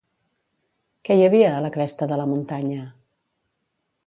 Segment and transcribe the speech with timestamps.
[1.09, 2.91] Què hi havia a la cresta de la muntanya?